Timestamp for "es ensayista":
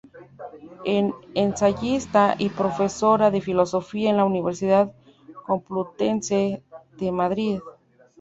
0.83-2.33